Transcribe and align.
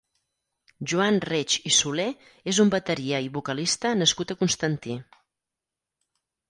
Joan 0.93 1.19
Reig 1.31 1.57
i 1.71 1.73
Solé 1.81 2.07
és 2.55 2.63
un 2.65 2.73
bateria 2.77 3.23
i 3.27 3.31
vocalista 3.39 3.93
nascut 4.03 4.35
a 4.35 4.39
Constantí. 4.43 4.99